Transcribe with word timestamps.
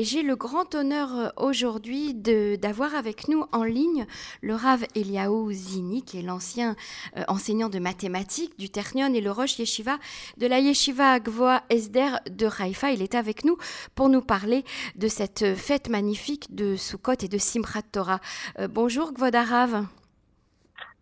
Et 0.00 0.04
j'ai 0.04 0.22
le 0.22 0.34
grand 0.34 0.74
honneur 0.74 1.08
euh, 1.14 1.28
aujourd'hui 1.36 2.14
d'avoir 2.14 2.94
avec 2.94 3.28
nous 3.28 3.44
en 3.52 3.64
ligne 3.64 4.06
le 4.40 4.54
Rav 4.54 4.82
Eliaou 4.96 5.52
Zini, 5.52 6.02
qui 6.02 6.18
est 6.18 6.22
l'ancien 6.22 6.74
euh, 7.18 7.22
enseignant 7.28 7.68
de 7.68 7.78
mathématiques 7.78 8.58
du 8.58 8.70
Ternion 8.70 9.12
et 9.12 9.20
le 9.20 9.30
Roche 9.30 9.58
Yeshiva 9.58 9.98
de 10.38 10.46
la 10.46 10.58
Yeshiva 10.58 11.20
Gvoa 11.20 11.60
Esder 11.68 12.12
de 12.30 12.46
Haïfa. 12.46 12.92
Il 12.92 13.02
est 13.02 13.14
avec 13.14 13.44
nous 13.44 13.58
pour 13.94 14.08
nous 14.08 14.22
parler 14.22 14.64
de 14.96 15.06
cette 15.06 15.54
fête 15.54 15.90
magnifique 15.90 16.46
de 16.54 16.76
Sukkot 16.76 17.22
et 17.22 17.28
de 17.28 17.36
Simchat 17.36 17.82
Torah. 17.92 18.20
Euh, 18.58 18.68
bonjour 18.72 19.12
Gvodarav. 19.12 19.84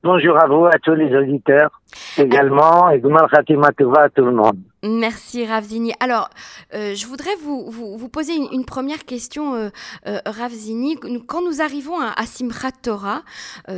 Bonjour 0.02 0.42
à 0.42 0.48
vous, 0.48 0.64
à 0.64 0.78
tous 0.82 0.94
les 0.94 1.14
auditeurs 1.16 1.70
également, 2.16 2.90
et 2.90 2.98
Gmal 2.98 3.28
Khatima 3.30 3.68
à 3.68 4.08
tout 4.08 4.24
le 4.24 4.32
monde. 4.32 4.58
Merci 4.84 5.44
Ravzini. 5.44 5.92
Alors, 5.98 6.30
euh, 6.72 6.94
je 6.94 7.06
voudrais 7.06 7.34
vous, 7.42 7.68
vous, 7.68 8.08
poser 8.08 8.34
une, 8.34 8.64
première 8.64 9.04
question, 9.06 9.54
euh, 9.54 9.70
euh, 10.06 10.20
Ravzini. 10.24 10.96
Quand 11.26 11.42
nous 11.42 11.60
arrivons 11.60 11.98
à, 11.98 12.26
Simchat 12.26 12.70
Torah, 12.82 13.22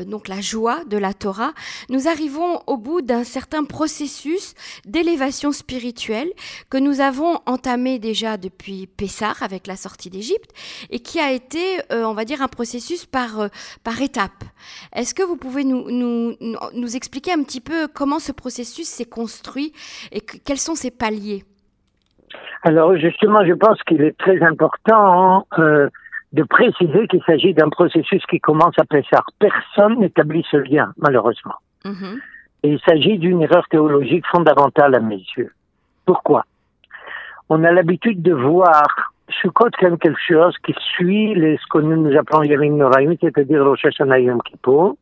donc 0.07 0.29
la 0.29 0.41
joie 0.41 0.85
de 0.85 0.99
la 0.99 1.15
Torah, 1.15 1.55
nous 1.89 2.07
arrivons 2.07 2.61
au 2.67 2.77
bout 2.77 3.01
d'un 3.01 3.25
certain 3.25 3.65
processus 3.65 4.55
d'élévation 4.85 5.53
spirituelle 5.53 6.31
que 6.69 6.77
nous 6.77 7.01
avons 7.01 7.41
entamé 7.47 7.99
déjà 7.99 8.37
depuis 8.37 8.87
Pessah 8.87 9.35
avec 9.41 9.67
la 9.67 9.77
sortie 9.77 10.11
d'Égypte 10.11 10.51
et 10.91 11.01
qui 11.01 11.19
a 11.21 11.33
été, 11.33 11.81
on 11.91 12.13
va 12.13 12.25
dire, 12.25 12.43
un 12.43 12.49
processus 12.49 13.07
par, 13.07 13.49
par 13.85 14.03
étapes. 14.03 14.45
Est-ce 14.95 15.15
que 15.15 15.23
vous 15.23 15.37
pouvez 15.37 15.65
nous, 15.65 15.91
nous, 15.91 16.37
nous 16.75 16.97
expliquer 16.97 17.33
un 17.33 17.43
petit 17.43 17.61
peu 17.61 17.89
comment 17.89 18.19
ce 18.19 18.33
processus 18.33 18.89
s'est 18.89 19.05
construit 19.05 19.73
et 20.13 20.21
quels 20.21 20.59
sont 20.59 20.75
ses 20.75 20.90
paliers 20.91 21.45
Alors 22.63 22.97
justement, 22.97 23.45
je 23.45 23.55
pense 23.55 23.83
qu'il 23.83 24.03
est 24.03 24.17
très 24.19 24.43
important 24.43 25.47
euh, 25.59 25.89
de 26.33 26.43
préciser 26.45 27.07
qu'il 27.09 27.23
s'agit 27.25 27.55
d'un 27.55 27.69
processus 27.69 28.23
qui 28.27 28.41
commence 28.41 28.79
à 28.79 28.85
Pessah. 28.85 29.23
Personne 29.39 30.01
n'établit 30.01 30.45
ce 30.51 30.59
lien, 30.59 30.93
malheureusement. 30.97 31.57
Mhm. 31.85 32.21
Et 32.63 32.69
il 32.71 32.81
s'agit 32.81 33.19
d'une 33.19 33.43
erreur 33.43 33.67
théologique 33.69 34.27
fondamentale 34.27 34.95
à 34.95 35.01
mes 35.01 35.25
yeux. 35.37 35.53
Pourquoi? 36.05 36.45
On 37.49 37.65
a 37.65 37.73
l'habitude 37.73 38.23
de 38.23 38.33
voir 38.33 39.13
Sukkot 39.41 39.71
comme 39.79 39.99
quelque 39.99 40.21
chose 40.29 40.55
qui 40.65 40.75
suit 40.95 41.35
les, 41.35 41.57
ce 41.57 41.67
que 41.71 41.79
nous 41.79 42.17
appelons 42.17 42.43
Yamim 42.43 42.77
Noraim, 42.77 43.15
c'est-à-dire 43.21 43.65
Rosh 43.65 43.85
Hashanah 43.85 44.21
Yom 44.21 44.43
Kippur, 44.43 44.95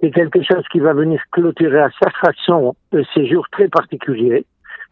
c'est 0.00 0.10
quelque 0.10 0.42
chose 0.42 0.64
qui 0.70 0.80
va 0.80 0.92
venir 0.94 1.22
clôturer 1.30 1.80
à 1.80 1.90
sa 2.02 2.10
façon 2.10 2.74
ces 3.14 3.26
jours 3.28 3.46
très 3.52 3.68
particuliers, 3.68 4.44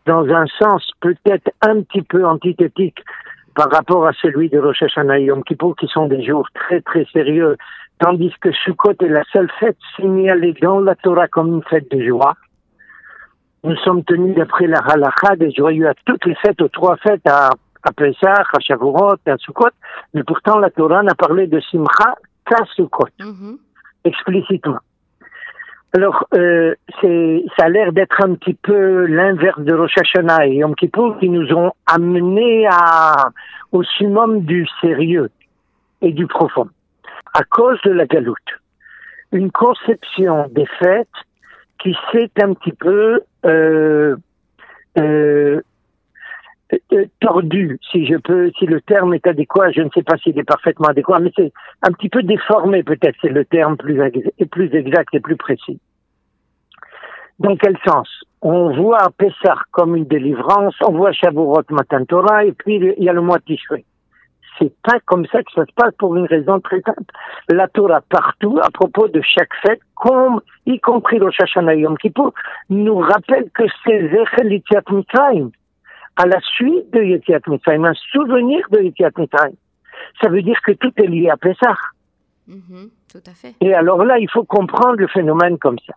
dans 0.07 0.27
un 0.29 0.47
sens 0.59 0.91
peut-être 1.01 1.51
un 1.63 1.83
petit 1.83 2.03
peu 2.03 2.27
antithétique 2.27 3.03
par 3.55 3.71
rapport 3.71 4.07
à 4.07 4.13
celui 4.13 4.49
de 4.49 4.59
Rosh 4.59 4.83
Hashanah 4.83 5.19
et 5.19 5.25
Yom 5.25 5.43
Kippur, 5.45 5.75
qui 5.77 5.87
sont 5.89 6.07
des 6.07 6.25
jours 6.25 6.49
très 6.55 6.81
très 6.81 7.05
sérieux, 7.13 7.57
tandis 7.99 8.33
que 8.41 8.53
Sukkot 8.53 8.95
est 9.01 9.09
la 9.09 9.25
seule 9.33 9.51
fête 9.59 9.77
signalée 9.97 10.55
dans 10.63 10.81
la 10.81 10.95
Torah 10.95 11.29
comme 11.29 11.55
une 11.55 11.63
fête 11.65 11.91
de 11.91 12.03
joie. 12.03 12.35
Nous 13.63 13.77
sommes 13.77 14.05
tenus 14.05 14.35
d'après 14.37 14.67
la 14.67 14.79
halakha 14.79 15.37
des 15.37 15.53
joyeux 15.53 15.89
à 15.89 15.95
toutes 16.07 16.25
les 16.25 16.35
fêtes, 16.37 16.63
aux 16.63 16.69
trois 16.69 16.97
fêtes, 16.97 17.27
à, 17.27 17.51
à 17.83 17.93
Pesach, 17.93 18.47
à 18.55 18.61
Shavuot, 18.61 19.17
à 19.27 19.37
Sukkot, 19.37 19.69
mais 20.15 20.23
pourtant 20.23 20.59
la 20.59 20.71
Torah 20.71 21.03
n'a 21.03 21.15
parlé 21.15 21.47
de 21.47 21.61
Simcha 21.61 22.15
qu'à 22.47 22.65
Sukkot, 22.75 23.09
mm-hmm. 23.19 23.59
explicitement. 24.05 24.79
Alors, 25.93 26.27
euh, 26.35 26.75
ça 27.03 27.65
a 27.65 27.69
l'air 27.69 27.93
d'être 27.93 28.23
un 28.23 28.35
petit 28.35 28.55
peu 28.55 29.07
l'inverse 29.07 29.61
de 29.61 29.75
Rosh 29.75 29.99
Hashanah 29.99 30.47
et 30.47 30.55
Yom 30.57 30.77
Kippur 30.77 31.19
qui 31.19 31.29
nous 31.29 31.53
ont 31.53 31.73
amenés 31.87 32.67
à, 32.71 33.31
au 33.73 33.83
summum 33.83 34.43
du 34.43 34.67
sérieux 34.81 35.31
et 36.01 36.13
du 36.13 36.27
profond. 36.29 36.69
À 37.35 37.43
cause 37.43 37.81
de 37.85 37.91
la 37.91 38.07
galoute. 38.07 38.39
Une 39.33 39.51
conception 39.51 40.49
des 40.53 40.67
fêtes 40.79 41.09
qui 41.81 41.97
s'est 42.13 42.31
un 42.41 42.55
petit 42.55 42.73
peu 42.73 43.23
euh, 43.45 44.17
euh, 44.99 45.61
tordu, 47.21 47.79
si 47.91 48.07
je 48.07 48.17
peux, 48.17 48.51
si 48.59 48.67
le 48.67 48.81
terme 48.81 49.15
est 49.15 49.27
adéquat, 49.27 49.71
je 49.73 49.83
ne 49.83 49.91
sais 49.91 50.03
pas 50.03 50.17
s'il 50.19 50.39
est 50.39 50.45
parfaitement 50.45 50.89
adéquat, 50.89 51.19
mais 51.21 51.33
c'est 51.37 51.53
un 51.83 51.93
petit 51.93 52.09
peu 52.09 52.23
déformé 52.23 52.83
peut-être, 52.83 53.17
c'est 53.21 53.29
le 53.29 53.45
terme 53.45 53.77
plus, 53.77 54.01
plus 54.51 54.75
exact 54.75 55.15
et 55.15 55.21
plus 55.21 55.37
précis. 55.37 55.81
Dans 57.39 57.57
quel 57.57 57.77
sens? 57.87 58.09
On 58.43 58.75
voit 58.75 59.11
Pessah 59.17 59.57
comme 59.71 59.97
une 59.97 60.05
délivrance, 60.05 60.75
on 60.87 60.93
voit 60.93 61.13
Shavuot 61.13 61.63
Matan 61.71 62.05
Torah, 62.05 62.45
et 62.45 62.53
puis 62.53 62.77
il 62.77 63.05
y 63.05 63.09
a 63.09 63.13
le 63.13 63.23
mois 63.23 63.39
Tishrei. 63.41 63.85
C'est 64.59 64.73
pas 64.83 64.99
comme 65.07 65.25
ça 65.27 65.43
que 65.43 65.53
ça 65.55 65.65
se 65.65 65.73
passe 65.75 65.95
pour 65.99 66.17
une 66.17 66.27
raison 66.27 66.61
très 66.61 66.83
simple. 66.83 67.03
La 67.49 67.67
Torah 67.69 68.03
partout, 68.09 68.59
à 68.63 68.71
propos 68.71 69.09
de 69.09 69.23
chaque 69.23 69.55
fête, 69.63 69.81
y 70.67 70.81
compris 70.81 71.19
le 71.19 71.29
Hashanah 71.29 71.75
Yom 71.75 71.97
Kippur, 71.97 72.33
nous 72.69 72.99
rappelle 72.99 73.51
que 73.55 73.65
c'est 73.85 74.11
Zechel 74.11 74.61
Mitzrayim 74.91 75.51
à 76.21 76.27
la 76.27 76.39
suite 76.41 76.93
de 76.93 77.03
Yetiat 77.03 77.41
Mitzrayim, 77.47 77.87
un 77.87 77.95
souvenir 78.13 78.67
de 78.71 78.81
Yetiat 78.81 79.13
Mitzrayim. 79.17 79.57
Ça 80.21 80.29
veut 80.29 80.43
dire 80.43 80.61
que 80.67 80.73
tout 80.73 80.93
est 80.97 81.07
lié 81.07 81.31
à 81.31 81.39
Pessah. 81.39 81.79
Mm-hmm, 82.47 82.91
tout 83.11 83.23
à 83.27 83.31
fait. 83.31 83.55
Et 83.63 83.73
alors 83.73 84.05
là, 84.05 84.19
il 84.19 84.29
faut 84.31 84.45
comprendre 84.45 84.97
le 84.99 85.09
phénomène 85.09 85.57
comme 85.57 85.79
ça. 85.87 85.95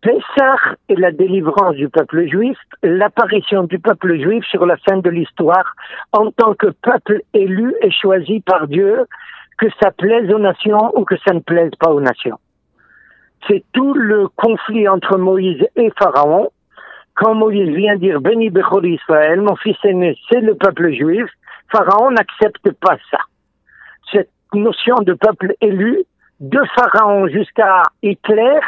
Pessah 0.00 0.76
est 0.88 0.98
la 0.98 1.12
délivrance 1.12 1.74
du 1.74 1.90
peuple 1.90 2.26
juif, 2.26 2.56
l'apparition 2.82 3.64
du 3.64 3.78
peuple 3.78 4.18
juif 4.18 4.44
sur 4.46 4.64
la 4.64 4.76
scène 4.78 5.02
de 5.02 5.10
l'histoire 5.10 5.74
en 6.12 6.30
tant 6.30 6.54
que 6.54 6.68
peuple 6.68 7.20
élu 7.34 7.74
et 7.82 7.90
choisi 7.90 8.40
par 8.40 8.66
Dieu, 8.66 9.04
que 9.58 9.66
ça 9.82 9.90
plaise 9.90 10.32
aux 10.32 10.38
nations 10.38 10.90
ou 10.98 11.04
que 11.04 11.16
ça 11.18 11.34
ne 11.34 11.40
plaise 11.40 11.72
pas 11.78 11.90
aux 11.90 12.00
nations. 12.00 12.38
C'est 13.46 13.62
tout 13.74 13.92
le 13.92 14.28
conflit 14.28 14.88
entre 14.88 15.18
Moïse 15.18 15.66
et 15.76 15.90
Pharaon 15.98 16.50
quand 17.14 17.34
Moïse 17.34 17.74
vient 17.74 17.96
dire 17.96 18.20
Béni 18.20 18.50
Bechor 18.50 18.84
Israël, 18.84 19.40
mon 19.40 19.56
fils 19.56 19.76
aîné, 19.84 20.16
c'est 20.30 20.40
le 20.40 20.54
peuple 20.54 20.92
juif, 20.92 21.26
Pharaon 21.70 22.10
n'accepte 22.10 22.70
pas 22.80 22.96
ça. 23.10 23.18
Cette 24.10 24.30
notion 24.54 24.96
de 24.96 25.14
peuple 25.14 25.54
élu, 25.60 26.04
de 26.40 26.60
Pharaon 26.74 27.28
jusqu'à 27.28 27.82
Hitler, 28.02 28.60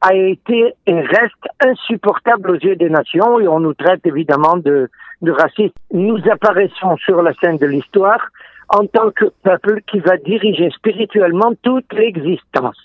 a 0.00 0.14
été 0.14 0.74
et 0.86 1.00
reste 1.00 1.48
insupportable 1.60 2.50
aux 2.52 2.58
yeux 2.58 2.76
des 2.76 2.90
nations 2.90 3.40
et 3.40 3.48
on 3.48 3.60
nous 3.60 3.74
traite 3.74 4.06
évidemment 4.06 4.56
de, 4.56 4.88
de 5.22 5.32
racistes. 5.32 5.74
Nous 5.92 6.18
apparaissons 6.30 6.96
sur 6.98 7.22
la 7.22 7.32
scène 7.34 7.58
de 7.58 7.66
l'histoire 7.66 8.20
en 8.68 8.86
tant 8.86 9.10
que 9.10 9.24
peuple 9.42 9.80
qui 9.90 9.98
va 9.98 10.16
diriger 10.18 10.70
spirituellement 10.70 11.52
toute 11.62 11.92
l'existence. 11.92 12.78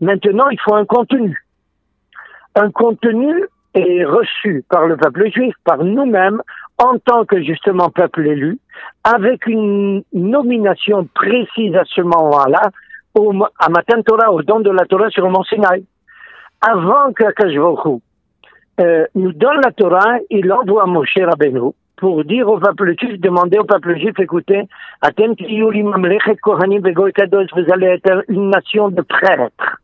Maintenant, 0.00 0.48
il 0.50 0.60
faut 0.60 0.74
un 0.74 0.84
contenu. 0.84 1.36
Un 2.54 2.70
contenu 2.70 3.46
est 3.76 4.04
reçu 4.04 4.64
par 4.68 4.86
le 4.86 4.96
peuple 4.96 5.30
juif, 5.30 5.54
par 5.64 5.84
nous-mêmes, 5.84 6.42
en 6.78 6.98
tant 6.98 7.24
que 7.24 7.40
justement 7.42 7.90
peuple 7.90 8.26
élu, 8.26 8.58
avec 9.04 9.46
une 9.46 10.02
nomination 10.12 11.08
précise 11.14 11.76
à 11.76 11.84
ce 11.84 12.00
moment-là, 12.00 12.70
au, 13.14 13.32
à 13.58 13.68
Matan 13.68 14.02
Torah, 14.02 14.32
au 14.32 14.42
don 14.42 14.60
de 14.60 14.70
la 14.70 14.84
Torah 14.86 15.10
sur 15.10 15.24
le 15.24 15.30
mont 15.30 15.44
Sinaï. 15.44 15.84
Avant 16.60 17.12
que 17.12 17.24
euh, 18.78 19.06
nous 19.14 19.32
donne 19.32 19.60
la 19.62 19.72
Torah, 19.72 20.18
il 20.30 20.52
envoie 20.52 20.84
Moshe 20.86 21.16
Rabbeinu 21.16 21.72
pour 21.96 22.24
dire 22.24 22.48
au 22.48 22.58
peuple 22.58 22.94
juif, 22.98 23.20
demander 23.20 23.58
au 23.58 23.64
peuple 23.64 23.98
juif, 23.98 24.18
écoutez, 24.18 24.62
vous 25.02 25.08
allez 27.72 27.86
être 27.86 28.24
une 28.28 28.50
nation 28.50 28.90
de 28.90 29.00
prêtres 29.00 29.78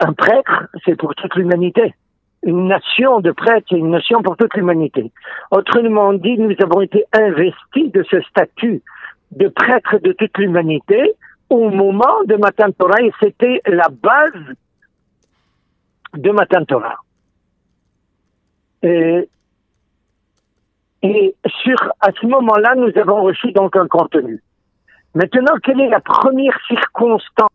un 0.00 0.12
prêtre, 0.12 0.66
c'est 0.84 0.96
pour 0.96 1.14
toute 1.14 1.34
l'humanité. 1.36 1.94
Une 2.42 2.68
nation 2.68 3.20
de 3.20 3.32
prêtres, 3.32 3.66
c'est 3.70 3.76
une 3.76 3.90
nation 3.90 4.22
pour 4.22 4.36
toute 4.36 4.54
l'humanité. 4.54 5.12
Autrement 5.50 6.14
dit, 6.14 6.38
nous 6.38 6.54
avons 6.62 6.80
été 6.80 7.04
investis 7.12 7.92
de 7.92 8.02
ce 8.10 8.20
statut 8.22 8.82
de 9.32 9.48
prêtre 9.48 9.98
de 9.98 10.12
toute 10.12 10.36
l'humanité 10.38 11.12
au 11.50 11.68
moment 11.68 12.24
de 12.26 12.36
Matan 12.36 12.72
Torah 12.72 13.02
et 13.02 13.12
c'était 13.20 13.60
la 13.66 13.88
base 13.88 14.54
de 16.14 16.30
Matan 16.30 16.64
Torah. 16.64 16.96
Et, 18.82 19.28
et 21.02 21.36
sur, 21.62 21.76
à 22.00 22.10
ce 22.18 22.26
moment-là, 22.26 22.74
nous 22.76 22.96
avons 22.98 23.22
reçu 23.22 23.52
donc 23.52 23.76
un 23.76 23.86
contenu. 23.86 24.42
Maintenant, 25.14 25.54
quelle 25.62 25.80
est 25.80 25.88
la 25.88 26.00
première 26.00 26.58
circonstance 26.66 27.50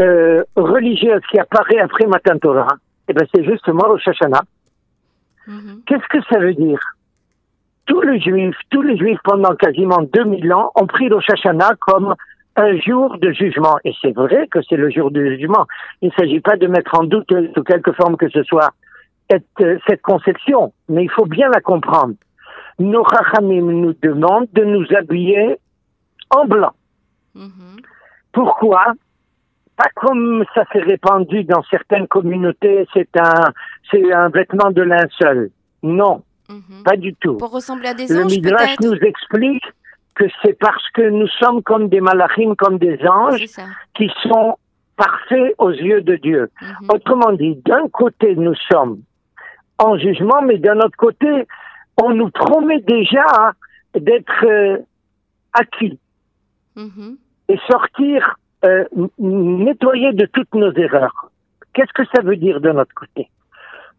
euh, 0.00 0.42
religieuse 0.56 1.22
qui 1.30 1.38
apparaît 1.38 1.80
après 1.80 2.06
Matan 2.06 2.38
Torah, 2.38 2.76
eh 3.08 3.12
ben 3.12 3.26
c'est 3.34 3.44
justement 3.44 3.84
Rosh 3.88 4.06
Hashanah. 4.08 4.42
Mhm. 5.46 5.82
Qu'est-ce 5.86 6.08
que 6.08 6.22
ça 6.30 6.38
veut 6.38 6.54
dire? 6.54 6.80
Tous 7.86 8.00
les 8.02 8.20
juifs, 8.20 8.56
tous 8.70 8.82
les 8.82 8.96
juifs 8.96 9.18
pendant 9.24 9.54
quasiment 9.56 10.02
2000 10.02 10.52
ans 10.52 10.70
ont 10.76 10.86
pris 10.86 11.08
Rosh 11.08 11.28
Hashanah 11.28 11.74
comme 11.80 12.14
un 12.56 12.76
jour 12.78 13.18
de 13.18 13.32
jugement. 13.32 13.78
Et 13.84 13.92
c'est 14.00 14.14
vrai 14.14 14.46
que 14.48 14.60
c'est 14.68 14.76
le 14.76 14.90
jour 14.90 15.10
du 15.10 15.36
jugement. 15.36 15.66
Il 16.02 16.08
ne 16.08 16.12
s'agit 16.12 16.40
pas 16.40 16.56
de 16.56 16.66
mettre 16.66 16.98
en 16.98 17.04
doute 17.04 17.32
sous 17.54 17.62
quelque 17.62 17.92
forme 17.92 18.16
que 18.16 18.28
ce 18.28 18.42
soit 18.44 18.70
cette, 19.30 19.80
cette 19.86 20.02
conception, 20.02 20.72
mais 20.88 21.04
il 21.04 21.10
faut 21.10 21.26
bien 21.26 21.48
la 21.50 21.60
comprendre. 21.60 22.14
nos 22.78 23.04
Chachamim 23.04 23.70
nous 23.70 23.94
demandent 24.02 24.48
de 24.52 24.64
nous 24.64 24.86
habiller 24.96 25.56
en 26.30 26.44
blanc. 26.46 26.72
Mhm. 27.34 27.80
Pourquoi? 28.32 28.94
Pas 29.80 29.88
comme 29.94 30.44
ça 30.54 30.64
s'est 30.70 30.82
répandu 30.82 31.44
dans 31.44 31.62
certaines 31.70 32.06
communautés, 32.06 32.86
c'est 32.92 33.08
un, 33.18 33.50
c'est 33.90 34.12
un 34.12 34.28
vêtement 34.28 34.70
de 34.70 34.82
linceul. 34.82 35.50
Non, 35.82 36.22
mhm. 36.50 36.82
pas 36.84 36.96
du 36.96 37.14
tout. 37.14 37.38
Pour 37.38 37.52
ressembler 37.52 37.88
à 37.88 37.94
des 37.94 38.06
Le 38.08 38.24
Midrash 38.26 38.78
nous 38.80 38.92
explique 38.96 39.64
que 40.14 40.24
c'est 40.42 40.58
parce 40.58 40.86
que 40.90 41.08
nous 41.08 41.28
sommes 41.28 41.62
comme 41.62 41.88
des 41.88 42.02
malachim, 42.02 42.54
comme 42.58 42.76
des 42.76 42.98
anges, 43.06 43.46
qui 43.94 44.10
sont 44.24 44.58
parfaits 44.98 45.54
aux 45.56 45.70
yeux 45.70 46.02
de 46.02 46.16
Dieu. 46.16 46.50
Mhm. 46.60 46.90
Autrement 46.90 47.32
dit, 47.32 47.54
d'un 47.64 47.88
côté, 47.88 48.36
nous 48.36 48.56
sommes 48.70 49.00
en 49.78 49.96
jugement, 49.96 50.42
mais 50.42 50.58
d'un 50.58 50.76
autre 50.76 50.98
côté, 50.98 51.46
on 52.02 52.12
nous 52.12 52.28
promet 52.28 52.80
déjà 52.80 53.54
d'être 53.94 54.44
euh, 54.44 54.76
acquis 55.54 55.98
mhm. 56.76 57.16
et 57.48 57.58
sortir 57.66 58.36
euh, 58.64 58.84
nettoyer 59.18 60.12
de 60.12 60.26
toutes 60.26 60.54
nos 60.54 60.72
erreurs. 60.72 61.30
Qu'est-ce 61.72 61.92
que 61.92 62.04
ça 62.14 62.22
veut 62.22 62.36
dire 62.36 62.60
de 62.60 62.70
notre 62.70 62.94
côté? 62.94 63.28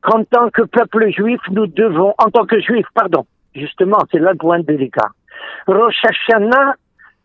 Qu'en 0.01 0.23
tant 0.23 0.49
que 0.49 0.63
peuple 0.63 1.09
juif, 1.11 1.39
nous 1.51 1.67
devons, 1.67 2.13
en 2.17 2.29
tant 2.29 2.45
que 2.45 2.59
juif, 2.59 2.85
pardon, 2.93 3.25
justement, 3.55 3.99
c'est 4.11 4.19
là 4.19 4.31
le 4.31 4.37
point 4.37 4.59
délicat. 4.59 5.09
Rosh 5.67 6.03
Hashanah 6.03 6.75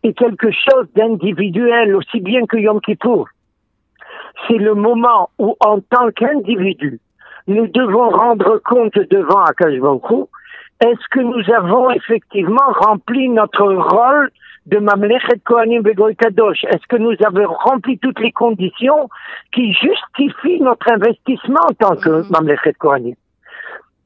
est 0.03 0.13
quelque 0.13 0.51
chose 0.51 0.87
d'individuel, 0.95 1.95
aussi 1.95 2.19
bien 2.19 2.45
que 2.45 2.57
Yom 2.57 2.79
Kippour. 2.81 3.27
C'est 4.47 4.57
le 4.57 4.75
moment 4.75 5.29
où, 5.39 5.55
en 5.59 5.79
tant 5.79 6.11
qu'individu, 6.11 6.99
nous 7.47 7.67
devons 7.67 8.09
rendre 8.09 8.59
compte 8.59 8.97
devant 9.09 9.43
Akash 9.43 9.79
est-ce 10.79 11.07
que 11.09 11.19
nous 11.21 11.51
avons 11.55 11.89
effectivement 11.89 12.71
rempli 12.81 13.29
notre 13.29 13.65
rôle 13.65 14.29
de 14.67 14.79
Mamlechet 14.79 15.39
Kohanim 15.45 15.81
Begoy 15.81 16.15
Kadosh 16.15 16.63
Est-ce 16.65 16.85
que 16.87 16.97
nous 16.97 17.15
avons 17.25 17.51
rempli 17.53 17.97
toutes 17.99 18.19
les 18.19 18.31
conditions 18.31 19.09
qui 19.53 19.73
justifient 19.73 20.61
notre 20.61 20.91
investissement 20.91 21.61
en 21.69 21.73
tant 21.73 21.95
que 21.95 22.09
mhm. 22.09 22.27
Mamlechet 22.29 22.73
Kohanim? 22.73 23.15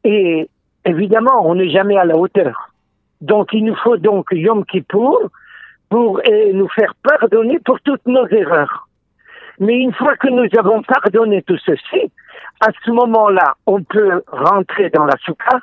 Et 0.03 0.47
évidemment, 0.85 1.45
on 1.47 1.55
n'est 1.55 1.69
jamais 1.69 1.97
à 1.97 2.05
la 2.05 2.15
hauteur. 2.15 2.69
Donc 3.21 3.49
il 3.53 3.65
nous 3.65 3.75
faut 3.75 3.97
donc 3.97 4.27
Yom 4.31 4.65
Kippour 4.65 5.29
pour 5.89 6.21
nous 6.53 6.69
faire 6.69 6.93
pardonner 7.03 7.59
pour 7.59 7.79
toutes 7.81 8.05
nos 8.05 8.27
erreurs. 8.27 8.87
Mais 9.59 9.77
une 9.77 9.93
fois 9.93 10.15
que 10.15 10.29
nous 10.29 10.47
avons 10.57 10.81
pardonné 10.81 11.41
tout 11.43 11.57
ceci, 11.57 12.11
à 12.61 12.69
ce 12.85 12.91
moment-là, 12.91 13.55
on 13.65 13.83
peut 13.83 14.23
rentrer 14.27 14.89
dans 14.89 15.05
la 15.05 15.17
soukha 15.25 15.59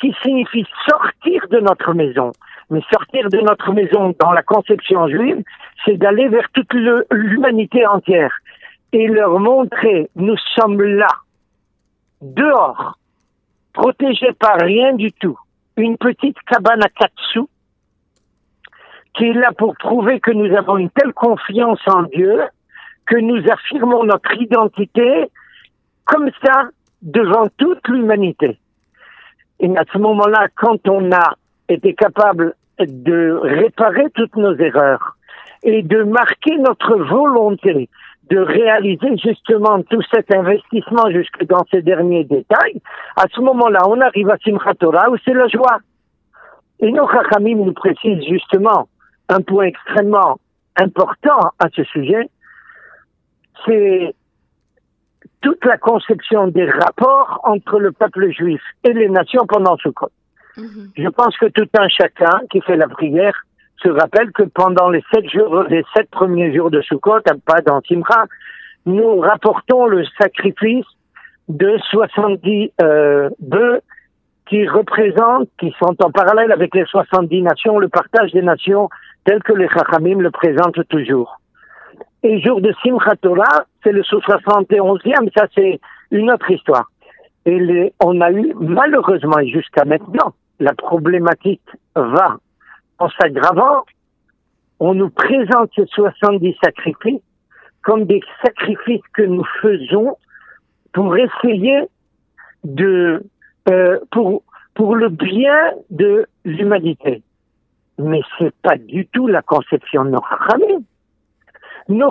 qui 0.00 0.14
signifie 0.22 0.66
sortir 0.88 1.46
de 1.50 1.60
notre 1.60 1.92
maison. 1.92 2.32
Mais 2.70 2.80
sortir 2.92 3.28
de 3.28 3.38
notre 3.38 3.72
maison 3.72 4.14
dans 4.18 4.32
la 4.32 4.42
conception 4.42 5.08
juive, 5.08 5.42
c'est 5.84 5.96
d'aller 5.96 6.28
vers 6.28 6.48
toute 6.52 6.72
l'humanité 7.10 7.86
entière 7.86 8.32
et 8.92 9.06
leur 9.08 9.38
montrer, 9.38 10.08
nous 10.16 10.36
sommes 10.54 10.80
là, 10.82 11.08
dehors, 12.22 12.98
protégés 13.72 14.32
par 14.38 14.56
rien 14.60 14.94
du 14.94 15.12
tout. 15.12 15.38
Une 15.76 15.96
petite 15.96 16.38
cabane 16.42 16.82
à 16.82 16.88
quatre 16.88 17.22
sous, 17.32 17.48
qui 19.14 19.26
est 19.26 19.32
là 19.32 19.50
pour 19.56 19.76
prouver 19.76 20.20
que 20.20 20.30
nous 20.30 20.54
avons 20.56 20.76
une 20.76 20.90
telle 20.90 21.12
confiance 21.12 21.80
en 21.86 22.02
Dieu, 22.04 22.40
que 23.06 23.16
nous 23.16 23.42
affirmons 23.50 24.04
notre 24.04 24.32
identité 24.40 25.30
comme 26.04 26.30
ça 26.44 26.68
devant 27.02 27.48
toute 27.56 27.86
l'humanité. 27.88 28.58
Et 29.60 29.76
à 29.76 29.84
ce 29.92 29.98
moment-là, 29.98 30.48
quand 30.56 30.88
on 30.88 31.12
a 31.12 31.34
été 31.68 31.94
capable 31.94 32.54
de 32.86 33.38
réparer 33.42 34.06
toutes 34.14 34.36
nos 34.36 34.56
erreurs 34.56 35.16
et 35.62 35.82
de 35.82 36.02
marquer 36.02 36.56
notre 36.58 36.96
volonté 36.96 37.88
de 38.30 38.38
réaliser 38.38 39.16
justement 39.16 39.82
tout 39.82 40.02
cet 40.12 40.32
investissement 40.32 41.10
jusque 41.10 41.44
dans 41.46 41.64
ces 41.70 41.82
derniers 41.82 42.24
détails, 42.24 42.80
à 43.16 43.24
ce 43.34 43.40
moment-là, 43.40 43.80
on 43.88 44.00
arrive 44.00 44.30
à 44.30 44.38
Simchat 44.38 44.74
Torah 44.74 45.10
où 45.10 45.16
c'est 45.24 45.34
la 45.34 45.48
joie. 45.48 45.78
Et 46.78 46.92
nos 46.92 47.08
Chachamim 47.08 47.56
nous 47.56 47.72
précisent 47.72 48.24
justement 48.24 48.88
un 49.28 49.40
point 49.40 49.64
extrêmement 49.64 50.38
important 50.76 51.40
à 51.58 51.68
ce 51.74 51.82
sujet, 51.84 52.30
c'est 53.66 54.14
toute 55.40 55.64
la 55.64 55.76
conception 55.76 56.48
des 56.48 56.70
rapports 56.70 57.40
entre 57.44 57.80
le 57.80 57.92
peuple 57.92 58.30
juif 58.30 58.62
et 58.84 58.92
les 58.92 59.08
nations 59.08 59.46
pendant 59.46 59.76
Sukkot. 59.76 60.10
Mhm. 60.56 60.90
Je 60.96 61.08
pense 61.08 61.36
que 61.38 61.46
tout 61.46 61.68
un 61.78 61.88
chacun 61.88 62.40
qui 62.50 62.60
fait 62.60 62.76
la 62.76 62.88
prière 62.88 63.34
se 63.82 63.88
rappelle 63.88 64.30
que 64.32 64.42
pendant 64.42 64.90
les 64.90 65.02
sept 65.12 65.28
jours, 65.30 65.64
les 65.64 65.84
sept 65.94 66.10
premiers 66.10 66.54
jours 66.54 66.70
de 66.70 66.80
Sukkot, 66.82 67.20
pas 67.46 67.60
dans 67.62 67.80
Simcha, 67.82 68.24
nous 68.86 69.20
rapportons 69.20 69.86
le 69.86 70.04
sacrifice 70.18 70.86
de 71.48 71.78
70 71.90 72.72
euh, 72.82 73.30
bœufs 73.40 73.80
qui 74.48 74.66
représentent, 74.66 75.48
qui 75.58 75.72
sont 75.78 75.96
en 76.02 76.10
parallèle 76.10 76.52
avec 76.52 76.74
les 76.74 76.84
70 76.84 77.42
nations, 77.42 77.78
le 77.78 77.88
partage 77.88 78.32
des 78.32 78.42
nations 78.42 78.88
tel 79.24 79.42
que 79.42 79.52
les 79.52 79.68
Chachamim 79.68 80.20
le 80.20 80.30
présentent 80.30 80.86
toujours. 80.88 81.40
Et 82.22 82.40
jour 82.40 82.60
de 82.60 82.74
Simchat 82.82 83.16
Torah, 83.22 83.64
c'est 83.82 83.92
le 83.92 84.02
71e, 84.02 85.30
ça 85.36 85.46
c'est 85.54 85.80
une 86.10 86.30
autre 86.30 86.50
histoire. 86.50 86.90
Et 87.46 87.94
on 88.00 88.20
a 88.20 88.30
eu, 88.30 88.52
malheureusement 88.60 89.40
jusqu'à 89.46 89.84
maintenant, 89.84 90.34
la 90.60 90.74
problématique 90.74 91.68
va 91.96 92.36
en 92.98 93.08
s'aggravant. 93.08 93.84
On 94.78 94.94
nous 94.94 95.10
présente 95.10 95.70
ces 95.74 95.86
70 95.86 96.54
sacrifices 96.62 97.22
comme 97.82 98.04
des 98.04 98.20
sacrifices 98.44 99.02
que 99.14 99.22
nous 99.22 99.44
faisons 99.62 100.16
pour 100.92 101.16
essayer 101.16 101.88
de, 102.62 103.24
euh, 103.70 103.98
pour, 104.10 104.42
pour 104.74 104.96
le 104.96 105.08
bien 105.08 105.72
de 105.88 106.26
l'humanité. 106.44 107.22
Mais 107.98 108.20
c'est 108.38 108.54
pas 108.62 108.76
du 108.76 109.06
tout 109.06 109.26
la 109.26 109.42
conception 109.42 110.04
de 110.04 110.10
nos 110.10 110.22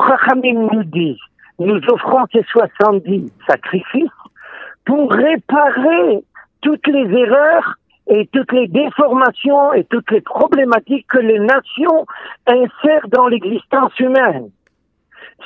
Chachamim 0.07 0.67
nous 0.73 0.83
disent, 0.83 1.17
nous 1.59 1.79
offrons 1.89 2.25
ces 2.33 2.43
70 2.51 3.31
sacrifices 3.47 4.09
pour 4.85 5.11
réparer 5.11 6.23
toutes 6.61 6.87
les 6.87 7.17
erreurs 7.17 7.75
et 8.09 8.27
toutes 8.33 8.51
les 8.51 8.67
déformations 8.67 9.73
et 9.73 9.83
toutes 9.85 10.09
les 10.11 10.21
problématiques 10.21 11.07
que 11.07 11.19
les 11.19 11.39
nations 11.39 12.05
insèrent 12.47 13.07
dans 13.09 13.27
l'existence 13.27 13.97
humaine. 13.99 14.49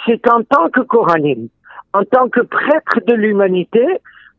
C'est 0.05 0.27
en 0.29 0.43
tant 0.43 0.69
que 0.69 0.79
Koranim, 0.79 1.49
en 1.93 2.03
tant 2.05 2.29
que 2.29 2.39
prêtre 2.39 2.99
de 3.05 3.13
l'humanité, 3.13 3.85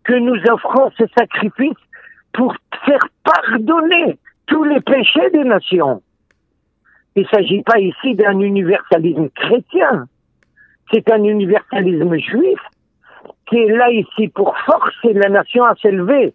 que 0.04 0.14
nous 0.14 0.36
offrons 0.50 0.90
ces 0.98 1.06
sacrifices 1.16 1.72
pour 2.32 2.54
faire 2.84 3.06
pardonner 3.22 4.18
tous 4.46 4.64
les 4.64 4.80
péchés 4.80 5.30
des 5.32 5.44
nations. 5.44 6.02
Il 7.16 7.22
ne 7.22 7.28
s'agit 7.28 7.62
pas 7.62 7.78
ici 7.78 8.14
d'un 8.14 8.40
universalisme 8.40 9.28
chrétien, 9.30 10.06
c'est 10.92 11.10
un 11.10 11.22
universalisme 11.22 12.16
juif 12.16 12.58
qui 13.46 13.58
est 13.58 13.76
là 13.76 13.90
ici 13.90 14.28
pour 14.28 14.56
forcer 14.58 15.12
la 15.12 15.28
nation 15.28 15.64
à 15.64 15.74
s'élever, 15.76 16.34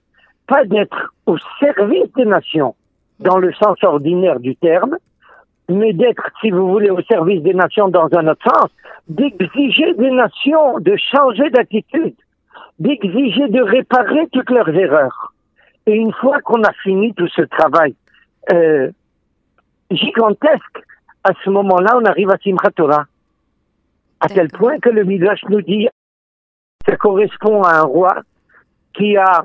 pas 0.49 0.65
d'être 0.65 1.13
au 1.27 1.37
service 1.59 2.11
des 2.17 2.25
nations 2.25 2.75
dans 3.19 3.37
le 3.37 3.53
sens 3.53 3.77
ordinaire 3.83 4.39
du 4.39 4.55
terme, 4.55 4.97
mais 5.69 5.93
d'être, 5.93 6.23
si 6.41 6.49
vous 6.49 6.67
voulez, 6.67 6.89
au 6.89 7.01
service 7.03 7.41
des 7.43 7.53
nations 7.53 7.89
dans 7.89 8.09
un 8.13 8.27
autre 8.27 8.43
sens, 8.43 8.71
d'exiger 9.07 9.93
des 9.93 10.11
nations 10.11 10.79
de 10.79 10.95
changer 10.97 11.49
d'attitude, 11.51 12.15
d'exiger 12.79 13.47
de 13.47 13.61
réparer 13.61 14.27
toutes 14.33 14.49
leurs 14.49 14.69
erreurs. 14.69 15.33
Et 15.85 15.93
une 15.93 16.13
fois 16.13 16.41
qu'on 16.41 16.63
a 16.63 16.73
fini 16.83 17.13
tout 17.13 17.27
ce 17.27 17.43
travail 17.43 17.93
euh, 18.51 18.91
gigantesque. 19.91 20.83
À 21.23 21.31
ce 21.43 21.49
moment-là, 21.49 21.97
on 21.97 22.05
arrive 22.05 22.29
à 22.29 22.37
Simchat 22.37 22.71
Torah. 22.71 23.05
À 24.21 24.27
tel 24.27 24.49
point 24.49 24.79
que 24.79 24.89
le 24.89 25.03
Midrash 25.03 25.43
nous 25.49 25.61
dit, 25.61 25.87
ça 26.85 26.95
correspond 26.95 27.61
à 27.63 27.79
un 27.79 27.83
roi 27.83 28.15
qui 28.93 29.17
a 29.17 29.43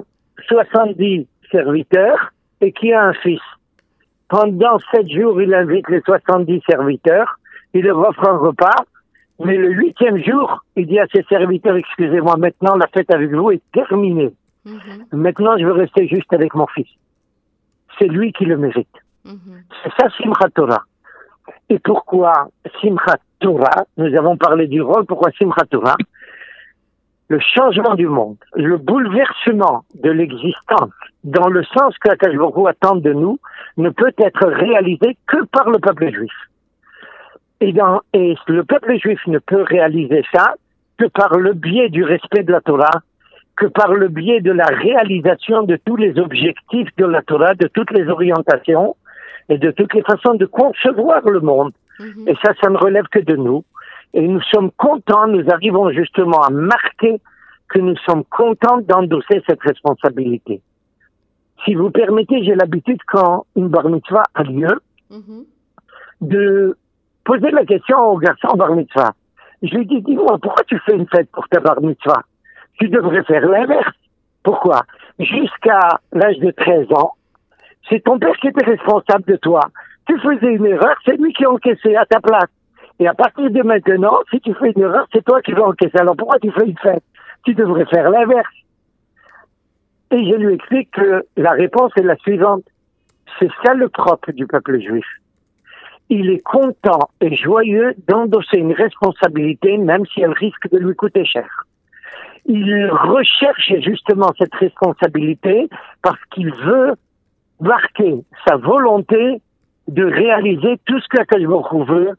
70 0.49 1.26
serviteurs 1.50 2.33
et 2.61 2.73
qui 2.73 2.93
a 2.93 3.05
un 3.05 3.12
fils. 3.14 3.41
Pendant 4.29 4.79
sept 4.91 5.09
jours, 5.11 5.41
il 5.41 5.55
invite 5.55 5.88
les 5.88 6.00
70 6.00 6.62
serviteurs, 6.69 7.38
il 7.73 7.85
leur 7.85 7.99
offre 7.99 8.26
un 8.29 8.38
repas, 8.38 8.85
mais 9.45 9.57
le 9.57 9.71
huitième 9.71 10.19
jour, 10.19 10.64
il 10.76 10.87
dit 10.87 10.99
à 10.99 11.07
ses 11.12 11.23
serviteurs, 11.25 11.76
excusez-moi, 11.76 12.37
maintenant 12.37 12.76
la 12.76 12.87
fête 12.88 13.12
avec 13.12 13.31
vous 13.33 13.50
est 13.50 13.62
terminée. 13.73 14.33
Mhm. 14.64 15.07
Maintenant, 15.12 15.59
je 15.59 15.64
veux 15.64 15.73
rester 15.73 16.09
juste 16.09 16.33
avec 16.33 16.55
mon 16.55 16.67
fils. 16.69 16.88
C'est 17.99 18.09
lui 18.09 18.33
qui 18.33 18.45
le 18.45 18.57
mérite. 18.57 18.88
Mhm. 19.25 19.62
C'est 19.83 19.93
ça 19.99 20.09
Simchat 20.17 20.50
Torah. 20.55 20.83
Et 21.69 21.79
pourquoi 21.79 22.49
Simchat 22.81 23.19
Torah 23.41 23.85
Nous 23.97 24.14
avons 24.17 24.37
parlé 24.37 24.67
du 24.67 24.81
rôle, 24.81 25.05
pourquoi 25.05 25.31
Simchat 25.38 25.67
Torah 25.71 25.97
le 27.28 27.38
changement 27.40 27.95
du 27.95 28.07
monde, 28.07 28.37
le 28.54 28.76
bouleversement 28.76 29.85
de 29.95 30.11
l'existence, 30.11 30.90
dans 31.25 31.49
le 31.49 31.64
sens 31.64 31.97
que 31.99 32.11
Akashboko 32.11 32.66
attend 32.66 32.97
de 32.97 33.12
nous, 33.12 33.38
ne 33.76 33.90
peut 33.90 34.12
être 34.19 34.47
réalisé 34.47 35.16
que 35.26 35.45
par 35.47 35.71
le 35.71 35.78
peuple 35.78 36.12
juif. 36.12 36.33
Et, 37.61 37.73
dans, 37.73 38.00
et 38.12 38.35
le 38.47 38.64
peuple 38.64 38.99
juif 38.99 39.21
ne 39.26 39.38
peut 39.38 39.62
réaliser 39.62 40.23
ça 40.33 40.54
que 40.99 41.07
par 41.07 41.37
le 41.38 41.54
biais 41.54 41.88
du 41.88 42.04
respect 42.04 42.43
de 42.43 42.52
la 42.52 42.61
Torah, 42.61 43.00
que 43.57 43.66
par 43.66 43.93
le 43.93 44.09
biais 44.09 44.40
de 44.40 44.52
la 44.52 44.66
réalisation 44.66 45.62
de 45.62 45.78
tous 45.85 45.97
les 45.97 46.19
objectifs 46.19 46.88
de 46.99 47.07
la 47.07 47.23
Torah, 47.23 47.54
de 47.54 47.69
toutes 47.69 47.90
les 47.93 48.07
orientations 48.09 48.97
et 49.49 49.59
de 49.59 49.71
toutes 49.71 49.95
les 49.95 50.02
façons 50.02 50.35
de 50.35 50.47
concevoir 50.47 51.23
le 51.28 51.40
monde. 51.40 51.73
Mhm. 52.00 52.28
Et 52.28 52.35
ça, 52.43 52.52
ça 52.61 52.71
ne 52.71 52.76
relève 52.76 53.07
que 53.11 53.21
de 53.21 53.37
nous. 53.37 53.64
Et 54.14 54.26
nous 54.26 54.40
sommes 54.42 54.71
contents, 54.73 55.26
nous 55.26 55.44
arrivons 55.50 55.90
justement 55.90 56.40
à 56.40 56.50
marquer 56.50 57.21
que 57.68 57.80
nous 57.80 57.97
sommes 58.06 58.25
contents 58.25 58.78
d'endosser 58.78 59.42
cette 59.47 59.61
responsabilité. 59.61 60.62
Si 61.64 61.75
vous 61.75 61.90
permettez, 61.90 62.44
j'ai 62.44 62.54
l'habitude 62.54 63.00
quand 63.06 63.47
une 63.56 63.68
bar 63.68 63.88
mitzvah 63.88 64.23
a 64.35 64.44
lieu, 64.44 64.80
mhm. 65.11 65.44
de 66.21 66.76
poser 67.25 67.50
la 67.50 67.64
question 67.64 67.99
au 67.99 68.18
garçon 68.18 68.56
bar 68.56 68.71
mitzvah. 68.76 69.14
Je 69.62 69.75
lui 69.75 69.87
dis, 69.87 70.00
dis-moi, 70.02 70.38
pourquoi 70.40 70.62
tu 70.64 70.78
fais 70.87 70.94
une 70.94 71.09
fête 71.09 71.30
pour 71.33 71.49
ta 71.49 71.59
bar 71.59 71.80
mitzvah? 71.80 72.23
Tu 72.78 72.88
devrais 72.88 73.25
faire 73.25 73.47
l'inverse. 73.49 73.97
Pourquoi? 74.44 74.83
Jusqu'à 75.18 76.00
l'âge 76.12 76.38
de 76.38 76.50
13 76.52 76.92
ans, 76.92 77.14
c'est 77.88 78.04
ton 78.04 78.18
père 78.18 78.37
qui 78.37 78.49
était 78.49 78.64
responsable 78.64 79.25
de 79.25 79.37
toi. 79.37 79.61
Tu 80.06 80.18
faisais 80.21 80.52
une 80.52 80.66
erreur, 80.66 80.94
c'est 81.04 81.16
lui 81.16 81.33
qui 81.33 81.47
encaissait 81.47 81.97
à 81.97 82.04
ta 82.04 82.21
place. 82.21 82.50
Et 83.01 83.09
à 83.09 83.15
partir 83.15 83.51
de 83.51 83.63
maintenant, 83.63 84.19
si 84.31 84.41
tu 84.41 84.55
fais 84.55 84.71
une 84.71 84.83
erreur, 84.83 85.07
c'est 85.13 85.25
toi 85.25 85.43
qui 85.43 85.53
vas 85.53 85.65
encaisser. 85.65 85.99
Alors 85.99 86.17
pourquoi 86.17 86.39
tu 86.39 86.51
fais 86.53 86.67
une 86.67 86.79
fête? 86.79 87.03
Tu 87.45 87.55
devrais 87.55 87.87
faire 87.87 88.11
l'inverse. 88.11 88.55
Et 90.13 90.25
je 90.31 90.35
lui 90.37 90.55
explique 90.55 90.91
que 90.93 91.25
la 91.37 91.53
réponse 91.53 91.93
est 91.97 92.03
la 92.03 92.17
suivante. 92.17 92.63
C'est 93.39 93.51
ça 93.65 93.75
le 93.75 93.89
propre 93.89 94.31
du 94.33 94.47
peuple 94.47 94.81
juif. 94.81 95.07
Il 96.09 96.31
est 96.31 96.43
content 96.43 97.09
et 97.21 97.35
joyeux 97.35 97.95
d'endosser 98.07 98.59
une 98.59 98.73
responsabilité, 98.73 99.77
même 99.79 100.07
si 100.07 100.21
elle 100.21 100.33
risque 100.33 100.71
de 100.71 100.79
lui 100.79 100.95
coûter 100.95 101.25
cher. 101.25 101.65
Il 102.47 102.91
recherche 102.91 103.73
justement 103.81 104.31
cette 104.39 104.55
responsabilité 104.55 105.69
parce 106.03 106.23
qu'il 106.31 106.55
veut 106.55 106.95
marquer 107.61 108.23
sa 108.47 108.57
volonté 108.57 109.41
de 109.89 110.05
réaliser 110.05 110.79
tout 110.85 111.01
ce 111.01 111.09
que 111.09 111.85
veut 111.85 112.11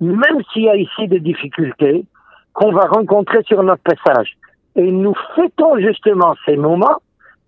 même 0.00 0.42
s'il 0.52 0.62
y 0.62 0.68
a 0.68 0.76
ici 0.76 1.08
des 1.08 1.20
difficultés 1.20 2.04
qu'on 2.52 2.72
va 2.72 2.86
rencontrer 2.86 3.42
sur 3.44 3.62
notre 3.62 3.82
passage. 3.82 4.36
Et 4.76 4.90
nous 4.90 5.14
fêtons 5.34 5.78
justement 5.78 6.34
ces 6.46 6.56
moments 6.56 6.98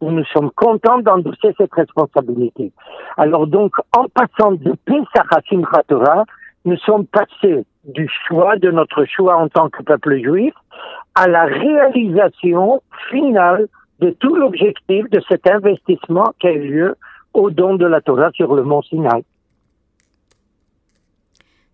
où 0.01 0.11
nous 0.11 0.25
sommes 0.27 0.51
contents 0.51 0.99
d'endosser 0.99 1.55
cette 1.57 1.73
responsabilité. 1.73 2.73
Alors 3.17 3.47
donc, 3.47 3.75
en 3.97 4.07
passant 4.09 4.53
de 4.53 4.75
Pesach 4.85 5.27
à 5.33 5.83
Torah, 5.85 6.25
nous 6.65 6.77
sommes 6.79 7.07
passés 7.07 7.65
du 7.85 8.09
choix, 8.27 8.57
de 8.57 8.71
notre 8.71 9.05
choix 9.05 9.37
en 9.37 9.49
tant 9.49 9.69
que 9.69 9.83
peuple 9.83 10.19
juif, 10.19 10.55
à 11.15 11.29
la 11.29 11.45
réalisation 11.45 12.83
finale 13.11 13.69
de 14.01 14.11
tout 14.11 14.35
l'objectif 14.35 15.09
de 15.11 15.21
cet 15.29 15.49
investissement 15.49 16.33
qui 16.41 16.49
a 16.49 16.53
eu 16.53 16.69
lieu 16.69 16.97
au 17.35 17.51
don 17.51 17.75
de 17.75 17.87
la 17.87 18.01
Torah 18.01 18.31
sur 18.33 18.55
le 18.55 18.63
mont 18.63 18.83
Sinaï. 18.83 19.23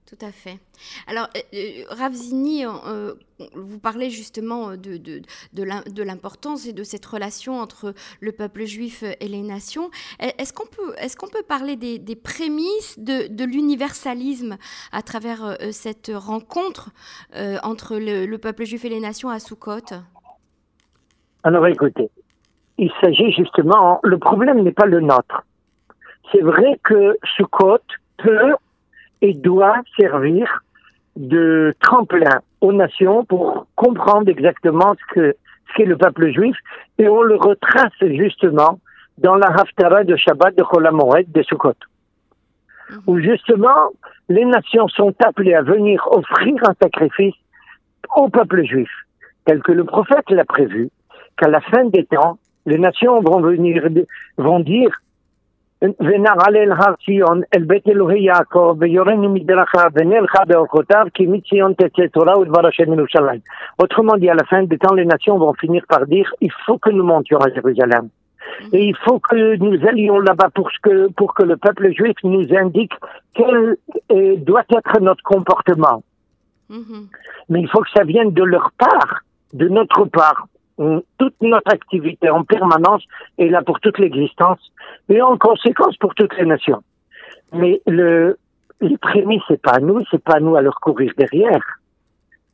Tout 0.08 0.24
à 0.24 0.32
fait. 0.32 0.58
Alors, 1.06 1.28
euh, 1.36 1.40
euh 1.52 1.84
Ravzini, 1.90 2.64
euh, 2.64 3.12
vous 3.54 3.78
parlez 3.78 4.08
justement 4.08 4.70
de, 4.70 4.96
de, 4.96 5.20
de 5.52 6.02
l'importance 6.02 6.66
et 6.66 6.72
de 6.72 6.82
cette 6.82 7.04
relation 7.04 7.60
entre 7.60 7.92
le 8.22 8.32
peuple 8.32 8.64
juif 8.64 9.02
et 9.02 9.28
les 9.28 9.42
nations. 9.42 9.90
Est-ce 10.18 10.54
qu'on 10.54 10.64
peut, 10.66 10.94
est 10.96 11.14
qu'on 11.14 11.28
peut 11.28 11.42
parler 11.46 11.76
des, 11.76 11.98
des 11.98 12.16
prémices 12.16 12.98
de, 12.98 13.44
l'universalisme 13.44 14.56
à 14.92 15.02
travers 15.02 15.44
euh, 15.44 15.56
cette 15.72 16.10
rencontre 16.14 16.88
entre 17.62 17.98
le, 17.98 18.36
peuple 18.38 18.64
juif 18.64 18.86
et 18.86 18.88
les 18.88 19.00
nations 19.00 19.28
à 19.28 19.40
Soukot 19.40 19.92
Alors 21.42 21.66
écoutez, 21.66 22.08
il 22.78 22.90
s'agit 23.02 23.30
justement, 23.32 24.00
le 24.02 24.16
problème 24.16 24.62
n'est 24.62 24.72
pas 24.72 24.86
le 24.86 25.00
nôtre. 25.00 25.44
C'est 26.32 26.40
vrai 26.42 26.80
que 26.82 27.18
Soukot 27.36 27.78
peut 28.16 28.54
et 29.22 29.34
doit 29.34 29.76
servir 29.98 30.62
de 31.16 31.74
tremplin 31.80 32.40
aux 32.60 32.72
nations 32.72 33.24
pour 33.24 33.66
comprendre 33.74 34.28
exactement 34.28 34.94
ce 34.94 35.14
que 35.14 35.36
ce 35.68 35.74
qu'est 35.74 35.84
le 35.84 35.96
peuple 35.96 36.32
juif 36.32 36.56
et 36.98 37.08
on 37.08 37.22
le 37.22 37.36
retrace 37.36 37.92
justement 38.00 38.78
dans 39.18 39.34
la 39.34 39.48
Haftarah 39.48 40.04
de 40.04 40.16
Shabbat 40.16 40.56
de 40.56 40.64
Cholamoret 40.64 41.24
de 41.24 41.42
Sukkot 41.42 41.74
mhm. 42.90 42.98
où 43.06 43.18
justement 43.18 43.90
les 44.28 44.44
nations 44.44 44.88
sont 44.88 45.14
appelées 45.24 45.54
à 45.54 45.62
venir 45.62 46.06
offrir 46.10 46.54
un 46.66 46.74
sacrifice 46.80 47.34
au 48.16 48.28
peuple 48.28 48.64
juif 48.64 48.90
tel 49.44 49.60
que 49.62 49.72
le 49.72 49.84
prophète 49.84 50.30
l'a 50.30 50.44
prévu 50.44 50.88
qu'à 51.36 51.48
la 51.48 51.60
fin 51.60 51.84
des 51.86 52.04
temps 52.04 52.38
les 52.64 52.78
nations 52.78 53.20
vont 53.20 53.40
venir 53.40 53.88
vont 54.36 54.60
dire 54.60 54.90
ונעלה 55.99 56.59
אל 56.59 56.71
הר 56.71 56.93
ציון, 57.05 57.41
אל 57.55 57.63
בית 57.63 57.87
אלוהי 57.87 58.23
יעקב, 58.23 58.75
ויורנו 58.79 59.29
מדרכה, 59.33 59.83
ונלכה 59.93 60.45
באורחותיו, 60.47 61.05
כי 61.13 61.25
מציון 61.27 61.73
תצא 61.73 62.07
תורה 62.13 62.39
ודבר 62.39 62.67
השם 62.67 62.89
מירושלים. 62.89 63.39
Autrement 63.81 64.17
dit, 64.17 64.29
à 64.29 64.35
la 64.35 64.45
fin 64.45 64.63
des 64.63 64.77
temps, 64.77 64.93
les 64.93 65.05
nations 65.05 65.37
vont 65.37 65.53
finir 65.53 65.83
par 65.89 66.05
dire, 66.05 66.29
il 66.41 66.51
faut 66.65 66.77
que 66.77 66.89
nous 66.89 67.03
montions 67.03 67.39
à 67.39 67.49
Jérusalem. 67.49 68.07
Et 68.71 68.85
il 68.91 68.95
faut 69.03 69.19
que 69.19 69.55
nous 69.55 69.77
allions 69.87 70.19
là-bas 70.19 70.49
pour 70.53 70.69
que, 70.83 71.07
pour 71.17 71.33
que 71.33 71.43
le 71.43 71.57
peuple 71.57 71.91
juif 71.91 72.17
nous 72.23 72.45
indique 72.63 72.93
quel 73.33 73.75
doit 74.49 74.67
être 74.77 75.01
notre 75.01 75.23
comportement. 75.23 76.03
Mm-hmm. 76.69 77.03
Mais 77.49 77.61
il 77.61 77.69
faut 77.69 77.81
que 77.81 77.89
ça 77.95 78.03
vienne 78.03 78.31
de 78.31 78.43
leur 78.43 78.71
part, 78.77 79.21
de 79.53 79.67
notre 79.67 80.05
part 80.05 80.47
toute 81.18 81.34
notre 81.40 81.72
activité 81.72 82.30
en 82.30 82.44
permanence 82.44 83.02
est 83.38 83.48
là 83.48 83.62
pour 83.62 83.80
toute 83.80 83.98
l'existence 83.98 84.60
et 85.08 85.20
en 85.20 85.36
conséquence 85.36 85.96
pour 85.96 86.14
toutes 86.14 86.36
les 86.36 86.46
nations. 86.46 86.82
Mais 87.52 87.80
le, 87.86 88.38
les 88.80 88.96
prémices, 88.96 89.42
c'est 89.48 89.60
pas 89.60 89.76
à 89.76 89.80
nous, 89.80 90.00
c'est 90.10 90.22
pas 90.22 90.34
à 90.34 90.40
nous 90.40 90.56
à 90.56 90.62
leur 90.62 90.80
courir 90.80 91.12
derrière. 91.16 91.62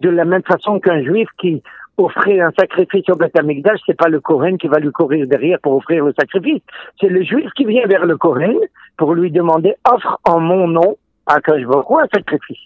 De 0.00 0.08
la 0.08 0.24
même 0.24 0.42
façon 0.42 0.80
qu'un 0.80 1.02
juif 1.02 1.28
qui 1.38 1.62
offrait 1.96 2.40
un 2.40 2.50
sacrifice 2.58 3.08
au 3.08 3.14
Beth 3.14 3.38
Amikdash, 3.38 3.80
c'est 3.86 3.96
pas 3.96 4.08
le 4.08 4.20
Cohen 4.20 4.56
qui 4.56 4.68
va 4.68 4.78
lui 4.78 4.90
courir 4.90 5.26
derrière 5.26 5.58
pour 5.60 5.76
offrir 5.76 6.04
le 6.04 6.12
sacrifice. 6.18 6.62
C'est 7.00 7.08
le 7.08 7.22
juif 7.22 7.48
qui 7.56 7.64
vient 7.64 7.86
vers 7.86 8.04
le 8.04 8.16
Cohen 8.16 8.54
pour 8.96 9.14
lui 9.14 9.30
demander 9.30 9.74
offre 9.88 10.18
en 10.24 10.40
mon 10.40 10.66
nom 10.66 10.96
à 11.26 11.40
Kajboko 11.40 11.98
un 11.98 12.08
sacrifice. 12.12 12.58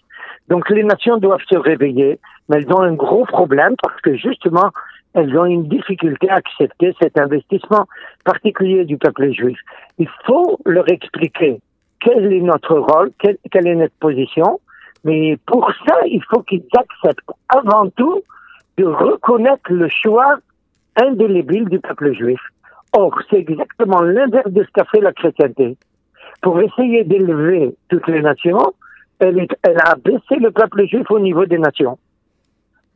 Donc 0.48 0.70
les 0.70 0.82
nations 0.82 1.18
doivent 1.18 1.44
se 1.48 1.56
réveiller, 1.56 2.18
mais 2.48 2.56
elles 2.58 2.72
ont 2.72 2.80
un 2.80 2.94
gros 2.94 3.24
problème 3.26 3.74
parce 3.82 4.00
que 4.00 4.16
justement, 4.16 4.70
elles 5.14 5.36
ont 5.38 5.44
une 5.44 5.68
difficulté 5.68 6.28
à 6.28 6.36
accepter 6.36 6.94
cet 7.00 7.18
investissement 7.18 7.86
particulier 8.24 8.84
du 8.84 8.96
peuple 8.96 9.32
juif. 9.32 9.58
Il 9.98 10.08
faut 10.26 10.58
leur 10.64 10.90
expliquer 10.90 11.60
quel 12.00 12.32
est 12.32 12.40
notre 12.40 12.78
rôle, 12.78 13.10
quelle, 13.18 13.66
est 13.66 13.74
notre 13.74 13.94
position, 14.00 14.60
mais 15.04 15.36
pour 15.46 15.70
ça, 15.86 15.96
il 16.06 16.22
faut 16.30 16.42
qu'ils 16.42 16.64
acceptent 16.76 17.30
avant 17.48 17.88
tout 17.90 18.22
de 18.76 18.84
reconnaître 18.84 19.72
le 19.72 19.88
choix 19.88 20.38
indélébile 20.96 21.68
du 21.68 21.80
peuple 21.80 22.12
juif. 22.14 22.40
Or, 22.92 23.12
c'est 23.28 23.38
exactement 23.38 24.00
l'inverse 24.02 24.50
de 24.50 24.62
ce 24.62 24.70
qu'a 24.70 24.84
fait 24.84 25.00
la 25.00 25.12
chrétienté. 25.12 25.76
Pour 26.42 26.60
essayer 26.60 27.04
d'élever 27.04 27.74
toutes 27.88 28.06
les 28.06 28.22
nations, 28.22 28.72
elle, 29.18 29.46
elle 29.62 29.78
a 29.84 29.96
baissé 29.96 30.36
le 30.40 30.50
peuple 30.50 30.86
juif 30.86 31.10
au 31.10 31.18
niveau 31.18 31.44
des 31.44 31.58
nations 31.58 31.98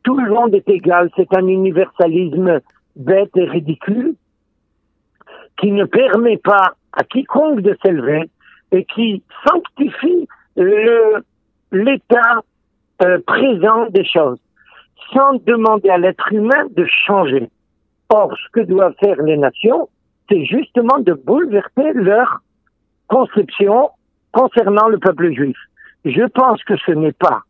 tout 0.03 0.17
le 0.17 0.31
monde 0.31 0.53
est 0.53 0.69
égal. 0.69 1.09
C'est 1.15 1.33
un 1.35 1.47
universalisme 1.47 2.59
bête 2.95 3.35
et 3.35 3.45
ridicule 3.45 4.15
qui 5.57 5.71
ne 5.71 5.85
permet 5.85 6.37
pas 6.37 6.73
à 6.93 7.03
quiconque 7.03 7.61
de 7.61 7.77
s'élever 7.83 8.29
et 8.71 8.85
qui 8.85 9.23
sanctifie 9.47 10.27
l'état 11.71 12.41
euh, 13.01 13.19
présent 13.25 13.87
des 13.89 14.05
choses 14.05 14.39
sans 15.13 15.33
demander 15.45 15.89
à 15.89 15.97
l'être 15.97 16.31
humain 16.31 16.65
de 16.75 16.85
changer. 16.85 17.49
Or, 18.09 18.33
ce 18.37 18.51
que 18.51 18.65
doivent 18.65 18.95
faire 18.99 19.21
les 19.21 19.37
nations, 19.37 19.89
c'est 20.29 20.45
justement 20.45 20.99
de 20.99 21.13
bouleverser 21.13 21.93
leur 21.93 22.41
conception 23.07 23.89
concernant 24.31 24.87
le 24.87 24.97
peuple 24.97 25.33
juif. 25.33 25.57
Je 26.05 26.23
pense 26.27 26.63
que 26.63 26.75
ce 26.85 26.91
n'est 26.91 27.13
pas 27.13 27.41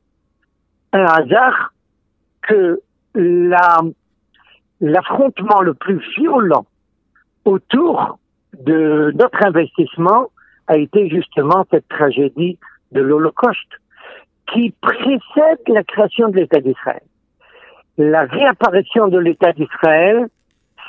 un 0.93 1.05
hasard 1.05 1.73
que 2.47 2.81
l'affrontement 4.79 5.61
le 5.61 5.73
plus 5.73 5.99
violent 6.17 6.65
autour 7.45 8.19
de 8.59 9.11
notre 9.15 9.45
investissement 9.45 10.29
a 10.67 10.77
été 10.77 11.09
justement 11.09 11.65
cette 11.71 11.87
tragédie 11.87 12.57
de 12.91 13.01
l'Holocauste 13.01 13.79
qui 14.51 14.73
précède 14.81 15.59
la 15.67 15.83
création 15.83 16.29
de 16.29 16.37
l'État 16.37 16.59
d'Israël. 16.59 17.01
la 17.97 18.23
réapparition 18.23 19.07
de 19.07 19.17
l'État 19.19 19.53
d'Israël, 19.53 20.27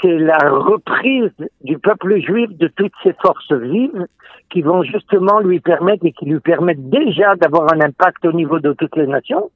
c'est 0.03 0.19
la 0.19 0.39
reprise 0.39 1.33
du 1.63 1.79
peuple 1.79 2.21
juif 2.21 2.51
de 2.51 2.69
toutes 2.69 2.93
ses 3.03 3.15
forces 3.15 3.53
vives 3.53 4.07
qui 4.51 4.63
vont 4.63 4.83
justement 4.83 5.41
lui 5.41 5.61
permettre 5.61 6.05
et 6.05 6.13
qui 6.13 6.27
lui 6.27 6.41
permettent 6.41 6.91
déjà 6.91 7.37
d'avoir 7.37 7.73
un 7.73 7.81
impact 7.81 8.25
au 8.25 8.33
niveau 8.33 8.59
de 8.59 8.73
toutes 8.73 8.97
les 8.97 9.07
nations. 9.07 9.51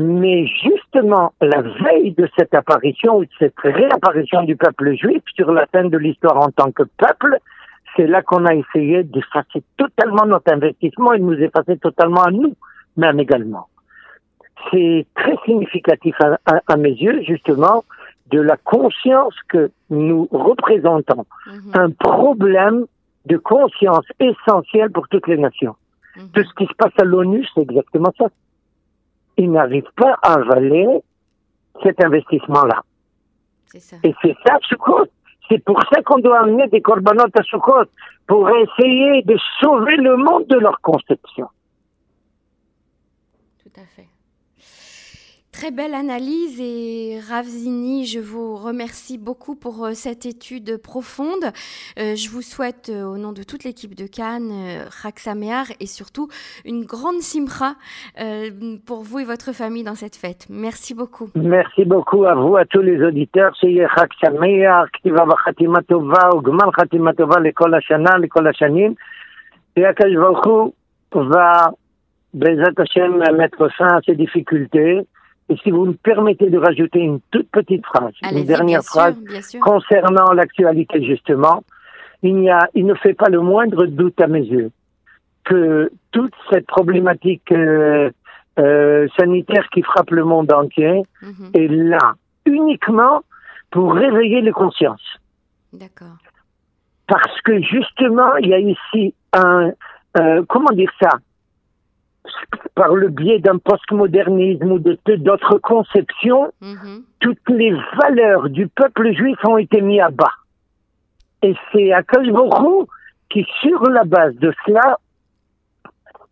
Mais 0.00 0.46
justement, 0.46 1.32
la 1.40 1.60
veille 1.60 2.12
de 2.12 2.28
cette 2.38 2.54
apparition 2.54 3.16
ou 3.16 3.24
de 3.24 3.30
cette 3.36 3.58
réapparition 3.58 4.44
du 4.44 4.54
peuple 4.54 4.94
juif 4.94 5.24
sur 5.34 5.50
la 5.50 5.66
scène 5.74 5.90
de 5.90 5.98
l'histoire 5.98 6.36
en 6.36 6.52
tant 6.52 6.70
que 6.70 6.84
peuple, 6.84 7.36
c'est 7.96 8.06
là 8.06 8.22
qu'on 8.22 8.46
a 8.46 8.54
essayé 8.54 9.02
d'effacer 9.02 9.64
totalement 9.76 10.24
notre 10.24 10.52
investissement 10.52 11.14
et 11.14 11.18
de 11.18 11.24
nous 11.24 11.40
effacer 11.40 11.78
totalement 11.78 12.22
à 12.22 12.30
nous, 12.30 12.54
même 12.96 13.18
également. 13.18 13.66
C'est 14.70 15.04
très 15.16 15.36
significatif 15.44 16.14
à, 16.46 16.76
mes 16.76 16.92
yeux, 16.92 17.20
justement, 17.22 17.82
de 18.30 18.40
la 18.40 18.56
conscience 18.56 19.34
que 19.48 19.72
nous 19.90 20.28
représentons. 20.30 21.26
Mhm. 21.48 21.72
Un 21.74 21.90
problème 21.90 22.86
de 23.26 23.36
conscience 23.36 24.06
essentiel 24.20 24.92
pour 24.92 25.08
toutes 25.08 25.26
les 25.26 25.38
nations. 25.38 25.74
Mhm. 26.16 26.30
Tout 26.34 26.44
ce 26.44 26.54
qui 26.54 26.66
se 26.66 26.74
passe 26.74 26.92
à 27.00 27.04
l'ONU, 27.04 27.44
c'est 27.52 27.62
exactement 27.62 28.12
ça. 28.16 28.26
Ils 29.38 29.50
n'arrivent 29.50 29.92
pas 29.96 30.18
à 30.22 30.34
avaler 30.34 30.86
cet 31.82 32.04
investissement-là. 32.04 32.82
Et 33.74 34.14
c'est 34.22 34.36
ça, 34.44 34.58
Sukkot. 34.62 35.06
C'est 35.48 35.64
pour 35.64 35.80
ça 35.90 36.02
qu'on 36.02 36.18
doit 36.18 36.40
amener 36.40 36.66
des 36.68 36.82
corbanotes 36.82 37.38
à 37.38 37.42
Sukkot, 37.44 37.86
pour 38.26 38.50
essayer 38.50 39.22
de 39.22 39.38
sauver 39.60 39.96
le 39.96 40.16
monde 40.16 40.46
de 40.48 40.58
leur 40.58 40.80
conception. 40.80 41.48
Tout 43.62 43.80
à 43.80 43.84
fait. 43.84 44.08
Très 45.58 45.72
belle 45.72 45.94
analyse 45.94 46.60
et 46.60 47.18
Ravzini, 47.18 48.06
je 48.06 48.20
vous 48.20 48.54
remercie 48.54 49.18
beaucoup 49.18 49.56
pour 49.56 49.86
euh, 49.86 49.90
cette 49.92 50.24
étude 50.24 50.80
profonde. 50.80 51.46
Euh, 51.98 52.14
je 52.14 52.30
vous 52.30 52.42
souhaite 52.42 52.92
euh, 52.94 53.02
au 53.02 53.16
nom 53.18 53.32
de 53.32 53.42
toute 53.42 53.64
l'équipe 53.64 53.96
de 53.96 54.06
Cannes, 54.06 54.52
Raksamear 55.02 55.64
et 55.80 55.86
surtout 55.86 56.28
une 56.64 56.84
grande 56.84 57.18
simra 57.22 57.74
pour 58.86 59.02
vous 59.02 59.18
et 59.18 59.24
votre 59.24 59.52
famille 59.52 59.82
dans 59.82 59.96
cette 59.96 60.14
fête. 60.14 60.46
Merci 60.48 60.94
beaucoup. 60.94 61.28
Merci 61.34 61.84
beaucoup 61.84 62.24
à 62.24 62.36
vous, 62.36 62.56
à 62.56 62.64
tous 62.64 62.82
les 62.82 63.02
auditeurs. 63.02 63.52
Et 63.64 63.82
Akash 63.82 64.14
va, 71.14 71.72
Hashem, 72.78 73.24
mettre 73.36 73.68
fin 73.76 73.88
à 73.88 74.00
ces 74.06 74.14
difficultés. 74.14 75.04
Et 75.50 75.56
si 75.62 75.70
vous 75.70 75.86
me 75.86 75.94
permettez 75.94 76.50
de 76.50 76.58
rajouter 76.58 77.00
une 77.00 77.20
toute 77.30 77.48
petite 77.50 77.84
phrase, 77.86 78.12
une 78.30 78.44
dernière 78.44 78.82
phrase 78.82 79.16
concernant 79.60 80.32
l'actualité 80.32 81.02
justement, 81.02 81.64
il, 82.22 82.40
y 82.42 82.50
a, 82.50 82.68
il 82.74 82.84
ne 82.84 82.94
fait 82.94 83.14
pas 83.14 83.28
le 83.28 83.40
moindre 83.40 83.86
doute 83.86 84.20
à 84.20 84.26
mes 84.26 84.42
yeux 84.42 84.70
que 85.44 85.90
toute 86.10 86.34
cette 86.50 86.66
problématique 86.66 87.50
euh, 87.52 88.10
euh, 88.58 89.06
sanitaire 89.18 89.66
qui 89.72 89.82
frappe 89.82 90.10
le 90.10 90.24
monde 90.24 90.52
entier 90.52 91.02
mhm. 91.22 91.50
est 91.54 91.68
là 91.68 92.14
uniquement 92.44 93.22
pour 93.70 93.94
réveiller 93.94 94.40
les 94.40 94.52
consciences. 94.52 95.18
D'accord. 95.72 96.16
Parce 97.06 97.40
que 97.42 97.60
justement, 97.62 98.36
il 98.36 98.48
y 98.48 98.54
a 98.54 98.58
ici 98.58 99.14
un, 99.32 99.70
euh, 100.18 100.42
comment 100.48 100.72
dire 100.72 100.90
ça, 101.00 101.10
par 102.74 102.94
le 102.94 103.08
biais 103.08 103.38
d'un 103.38 103.58
postmodernisme 103.58 104.72
ou 104.72 104.78
de 104.78 104.98
d'autres 105.16 105.58
conceptions, 105.58 106.52
mhm. 106.60 107.02
toutes 107.20 107.48
les 107.48 107.74
valeurs 108.00 108.48
du 108.48 108.68
peuple 108.68 109.12
juif 109.12 109.38
ont 109.44 109.58
été 109.58 109.80
mises 109.80 110.00
à 110.00 110.10
bas. 110.10 110.32
Et 111.42 111.54
c'est 111.72 111.92
Akash 111.92 112.26
qui, 113.30 113.46
sur 113.60 113.82
la 113.90 114.04
base 114.04 114.34
de 114.36 114.52
cela, 114.64 114.98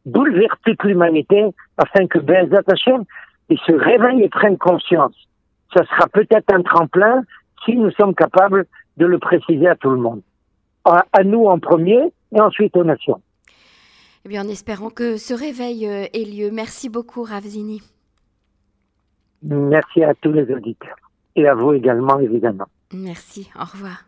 bouleverse 0.04 0.58
toute 0.64 0.82
l'humanité 0.84 1.44
afin 1.76 2.06
que 2.06 2.18
Bezat 2.18 2.62
Hashem 2.68 3.04
il 3.48 3.58
se 3.58 3.72
réveille 3.72 4.22
et 4.22 4.28
prenne 4.28 4.58
conscience. 4.58 5.14
Ça 5.74 5.84
sera 5.84 6.08
peut-être 6.08 6.52
un 6.52 6.62
tremplin 6.62 7.22
si 7.64 7.76
nous 7.76 7.90
sommes 7.92 8.14
capables 8.14 8.66
de 8.96 9.06
le 9.06 9.18
préciser 9.18 9.68
à 9.68 9.76
tout 9.76 9.90
le 9.90 9.98
monde. 9.98 10.22
à 10.84 11.24
nous 11.24 11.46
en 11.46 11.58
premier 11.58 12.12
et 12.32 12.40
ensuite 12.40 12.76
aux 12.76 12.84
nations. 12.84 13.20
Eh 14.26 14.28
bien, 14.28 14.44
en 14.44 14.48
espérant 14.48 14.90
que 14.90 15.18
ce 15.18 15.32
réveil 15.34 15.86
euh, 15.86 16.08
ait 16.12 16.24
lieu. 16.24 16.50
Merci 16.50 16.88
beaucoup, 16.88 17.22
Ravzini. 17.22 17.80
Merci 19.40 20.02
à 20.02 20.14
tous 20.14 20.32
les 20.32 20.52
auditeurs 20.52 20.96
et 21.36 21.46
à 21.46 21.54
vous 21.54 21.74
également, 21.74 22.18
évidemment. 22.18 22.66
Merci. 22.92 23.48
Au 23.54 23.64
revoir. 23.64 24.02